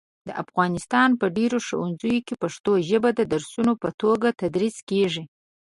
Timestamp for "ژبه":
2.89-3.09